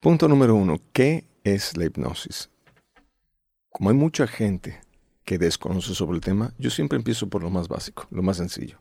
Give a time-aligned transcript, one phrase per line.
[0.00, 0.76] Punto número uno.
[0.92, 2.50] ¿Qué es la hipnosis?
[3.70, 4.78] Como hay mucha gente
[5.24, 8.78] que desconoce sobre el tema, yo siempre empiezo por lo más básico, lo más sencillo.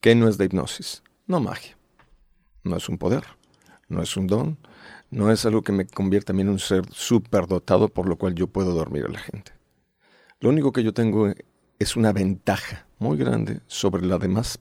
[0.00, 1.04] ¿Qué no es la hipnosis?
[1.28, 1.78] No magia.
[2.64, 3.22] No es un poder.
[3.88, 4.58] No es un don.
[5.08, 8.34] No es algo que me convierta a mí en un ser superdotado por lo cual
[8.34, 9.52] yo puedo dormir a la gente.
[10.40, 11.32] Lo único que yo tengo
[11.78, 14.58] es una ventaja muy grande sobre la demás,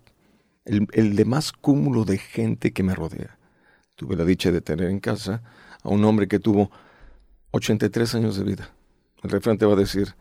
[0.66, 3.40] el, el demás cúmulo de gente que me rodea.
[3.96, 5.42] Tuve la dicha de tener en casa
[5.86, 6.72] a un hombre que tuvo
[7.52, 8.70] 83 años de vida.
[9.24, 10.16] El refrán te va a decir,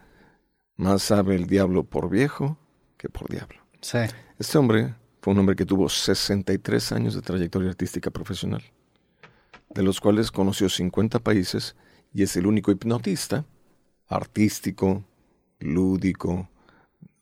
[0.77, 2.59] más sabe el diablo por viejo
[2.97, 3.59] que por diablo.
[3.81, 3.99] Sí.
[4.39, 8.63] Este hombre fue un hombre que tuvo 63 años de trayectoria artística profesional,
[9.71, 11.75] de los cuales conoció 50 países
[12.13, 13.45] y es el único hipnotista
[14.09, 15.03] artístico,
[15.61, 16.49] lúdico,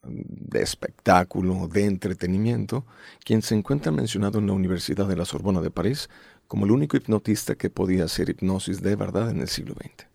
[0.05, 2.85] de espectáculo, de entretenimiento,
[3.25, 6.11] quien se encuentra mencionado en la Universidad de la Sorbona de París
[6.53, 10.07] como el único hipnotista que podía hacer hipnosis de verdad en el siglo XX.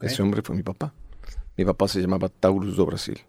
[0.00, 0.94] Ese hombre fue mi papá.
[1.58, 3.20] Mi papá se llamaba Taurus do Brasil.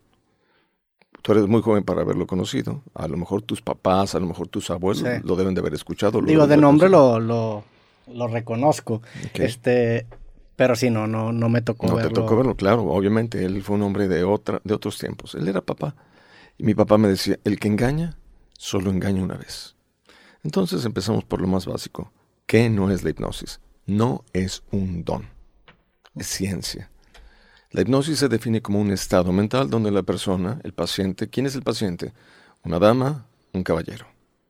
[1.22, 2.82] Tú eres muy joven para haberlo conocido.
[2.94, 5.22] A lo mejor tus papás, a lo mejor tus abuelos Sí.
[5.22, 6.22] lo deben de haber escuchado.
[6.22, 7.66] lo Digo, de nombre lo, lo,
[8.08, 9.02] lo reconozco.
[9.34, 10.08] Este,
[10.56, 12.10] pero sí, no, no, no me tocó No verlo.
[12.10, 12.84] te tocó verlo, claro.
[12.84, 15.36] Obviamente, él fue un hombre de, otra, de otros tiempos.
[15.36, 15.94] Él era papá.
[16.58, 18.18] Y mi papá me decía, el que engaña,
[18.58, 19.76] solo engaña una vez.
[20.42, 22.14] Entonces empezamos por lo más básico.
[22.50, 23.60] ¿Qué no es la hipnosis?
[23.86, 25.30] No es un don.
[26.16, 26.90] Es ciencia.
[27.70, 31.54] La hipnosis se define como un estado mental donde la persona, el paciente, ¿quién es
[31.54, 32.12] el paciente?
[32.64, 34.08] Una dama, un caballero.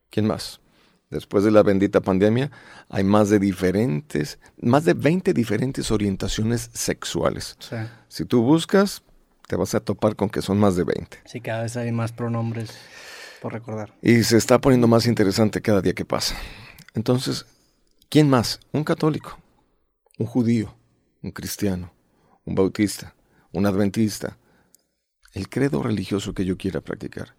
[0.09, 0.61] ¿Quién más?
[1.09, 2.49] Después de la bendita pandemia,
[2.87, 7.57] hay más de diferentes, más de 20 diferentes orientaciones sexuales.
[7.59, 7.75] Sí.
[8.07, 9.03] Si tú buscas,
[9.45, 11.17] te vas a topar con que son más de 20.
[11.25, 12.77] Sí, cada vez hay más pronombres
[13.41, 13.93] por recordar.
[14.01, 16.37] Y se está poniendo más interesante cada día que pasa.
[16.93, 17.45] Entonces,
[18.09, 18.59] ¿quién más?
[18.71, 19.39] Un católico,
[20.17, 20.75] un judío,
[21.21, 21.93] un cristiano,
[22.43, 23.15] un bautista,
[23.51, 24.37] un adventista.
[25.33, 27.35] El credo religioso que yo quiera practicar.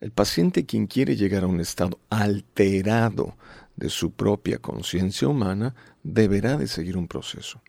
[0.00, 3.36] El paciente quien quiere llegar a un estado alterado
[3.76, 5.74] de su propia conciencia humana
[6.04, 7.60] deberá de seguir un proceso.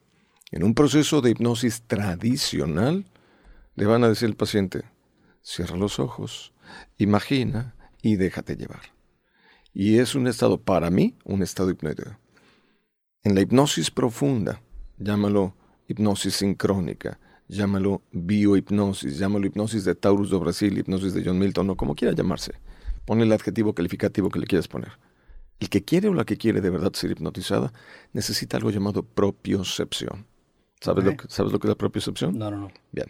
[0.51, 3.05] En un proceso de hipnosis tradicional,
[3.75, 4.83] le van a decir al paciente,
[5.41, 6.53] cierra los ojos,
[6.97, 8.93] imagina y déjate llevar.
[9.73, 12.22] Y es un estado, para mí, un estado hipnótico.
[13.25, 14.61] En la hipnosis profunda,
[14.97, 15.55] llámalo
[15.87, 21.77] hipnosis sincrónica, llámalo biohipnosis, llámalo hipnosis de Taurus do Brasil, hipnosis de John Milton, o
[21.77, 22.51] como quiera llamarse.
[23.05, 24.99] Ponle el adjetivo calificativo que le quieras poner.
[25.61, 27.71] El que quiere o la que quiere de verdad ser hipnotizada
[28.11, 30.25] necesita algo llamado propiocepción.
[30.81, 32.37] ¿Sabes, lo, que, ¿Sabes lo que es la propiocepción?
[32.37, 32.71] No, no, no.
[32.91, 33.07] Bien.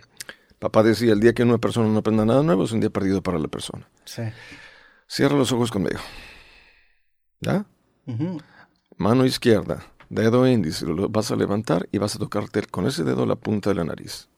[0.59, 3.23] Papá decía, el día que una persona no aprenda nada nuevo es un día perdido
[3.23, 3.89] para la persona.
[4.05, 4.21] Sí.
[5.07, 5.99] Cierra los ojos conmigo.
[7.41, 7.65] ¿Ya?
[8.97, 13.25] Mano izquierda, dedo índice, lo vas a levantar y vas a tocarte con ese dedo
[13.25, 14.29] la punta de la nariz.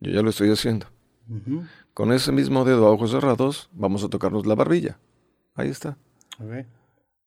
[0.00, 0.86] Yo ya lo estoy haciendo.
[1.94, 4.98] Con ese mismo dedo a ojos cerrados, vamos a tocarnos la barbilla.
[5.54, 5.96] Ahí está.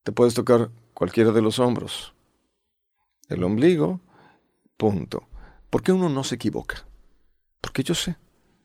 [0.03, 2.13] Te puedes tocar cualquiera de los hombros.
[3.27, 3.99] El ombligo,
[4.77, 5.27] punto.
[5.69, 6.85] ¿Por qué uno no se equivoca?
[7.61, 8.17] Porque yo sé.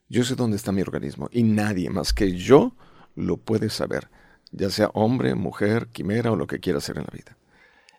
[0.07, 2.73] Yo sé dónde está mi organismo y nadie más que yo
[3.15, 4.09] lo puede saber,
[4.51, 7.37] ya sea hombre, mujer, quimera o lo que quiera hacer en la vida.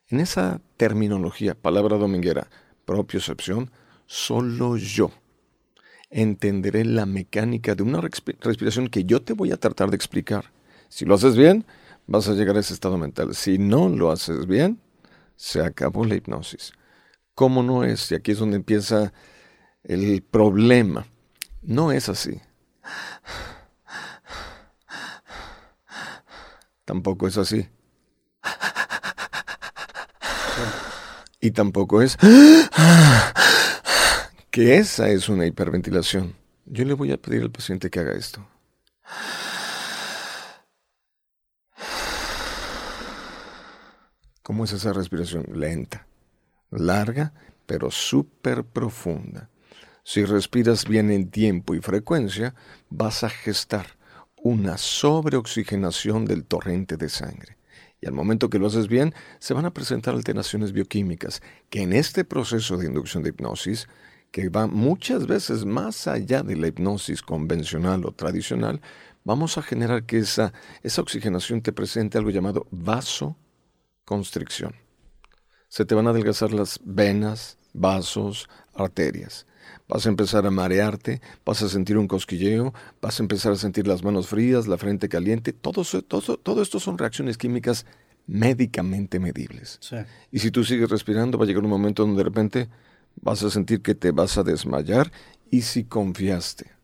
[0.08, 2.48] En esa terminología, palabra dominguera,
[2.84, 3.70] propiocepción,
[4.06, 5.10] solo yo
[6.10, 10.52] entenderé la mecánica de una respi- respiración que yo te voy a tratar de explicar.
[10.88, 11.66] Si lo haces bien,
[12.06, 13.34] vas a llegar a ese estado mental.
[13.34, 14.80] Si no lo haces bien,
[15.34, 16.72] se acabó la hipnosis.
[17.34, 18.10] ¿Cómo no es?
[18.12, 19.12] Y aquí es donde empieza
[19.82, 21.06] el problema.
[21.62, 22.40] No es así.
[26.84, 27.68] Tampoco es así.
[31.46, 32.16] Y tampoco es
[34.50, 36.34] que esa es una hiperventilación.
[36.64, 38.44] Yo le voy a pedir al paciente que haga esto.
[44.42, 45.46] ¿Cómo es esa respiración?
[45.54, 46.08] Lenta,
[46.72, 47.32] larga,
[47.64, 49.48] pero súper profunda.
[50.02, 52.56] Si respiras bien en tiempo y frecuencia,
[52.90, 53.86] vas a gestar
[54.34, 57.55] una sobreoxigenación del torrente de sangre.
[58.06, 61.92] Y al momento que lo haces bien, se van a presentar alteraciones bioquímicas que en
[61.92, 63.88] este proceso de inducción de hipnosis,
[64.30, 68.80] que va muchas veces más allá de la hipnosis convencional o tradicional,
[69.24, 70.52] vamos a generar que esa,
[70.84, 74.76] esa oxigenación te presente algo llamado vasoconstricción.
[75.68, 79.48] Se te van a adelgazar las venas, vasos, arterias.
[79.88, 83.86] Vas a empezar a marearte, vas a sentir un cosquilleo, vas a empezar a sentir
[83.86, 85.52] las manos frías, la frente caliente.
[85.52, 87.86] Todo, todo, todo esto son reacciones químicas
[88.26, 89.78] médicamente medibles.
[89.80, 89.96] Sí.
[90.32, 92.68] Y si tú sigues respirando, va a llegar un momento donde de repente
[93.20, 95.12] vas a sentir que te vas a desmayar
[95.50, 96.76] y si confiaste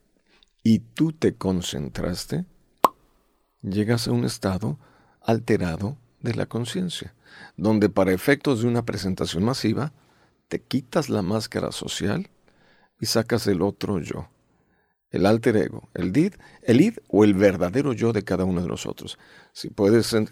[0.62, 2.44] y tú te concentraste,
[3.62, 4.79] llegas a un estado
[5.20, 7.14] alterado de la conciencia,
[7.56, 9.93] donde para efectos de una presentación masiva,
[10.49, 12.29] te quitas la máscara social
[13.02, 14.28] y sacas el otro yo,
[15.10, 18.69] el alter ego, el did, el id o el verdadero yo de cada uno de
[18.69, 19.19] nosotros.
[19.52, 20.25] Si puedes eh,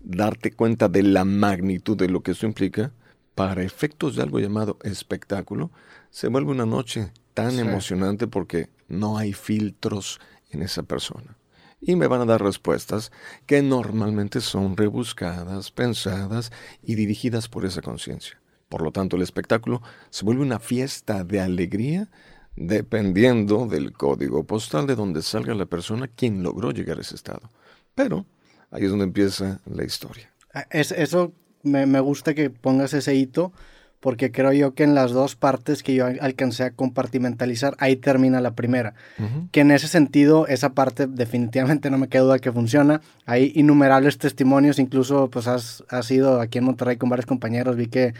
[0.00, 2.92] darte cuenta de la magnitud de lo que esto implica,
[3.36, 5.70] para efectos de algo llamado espectáculo,
[6.10, 7.60] se vuelve una noche tan Sí.
[7.60, 10.18] emocionante porque no hay filtros
[10.50, 11.36] en esa persona.
[11.80, 13.12] Y me van a dar respuestas
[13.46, 16.50] que normalmente son rebuscadas, pensadas
[16.82, 18.40] y dirigidas por esa conciencia.
[18.68, 19.80] Por lo tanto, el espectáculo
[20.10, 22.08] se vuelve una fiesta de alegría
[22.56, 27.50] dependiendo del código postal de donde salga la persona quien logró llegar a ese estado.
[27.94, 28.26] Pero
[28.70, 30.30] ahí es donde empieza la historia.
[30.54, 31.32] Ah, Es, eso
[31.62, 33.52] me, me gusta que pongas ese hito,
[34.00, 37.96] porque creo yo que en las dos partes que yo al- alcancé a compartimentalizar, ahí
[37.96, 38.94] termina la primera.
[39.52, 43.00] Que en ese sentido, esa parte definitivamente no me queda duda que funciona.
[43.26, 47.86] Hay innumerables testimonios, incluso pues has, has ido aquí en Monterrey con varios compañeros, vi
[47.88, 48.14] que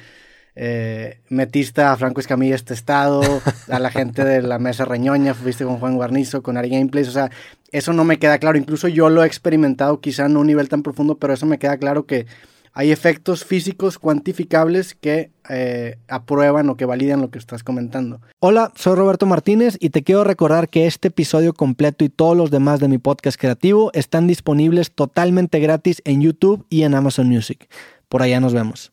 [0.57, 3.23] eh, metiste a Franco Escamilla este estado,
[3.71, 7.13] a la gente de la mesa reñoña, fuiste con Juan Guarnizo, con Ari Gameplays, o
[7.13, 7.31] sea,
[7.71, 8.57] eso no me queda claro.
[8.57, 11.59] Incluso yo lo he experimentado, quizá no a un nivel tan profundo, pero eso me
[11.59, 12.27] queda claro que
[12.79, 18.21] hay efectos físicos cuantificables que eh, aprueban o que validan lo que estás comentando.
[18.39, 22.51] Hola, soy Roberto Martínez y te quiero recordar que este episodio completo y todos los
[22.51, 27.67] demás de mi podcast creativo están disponibles totalmente gratis en YouTube y en Amazon Music.
[28.11, 28.93] Por allá nos vemos.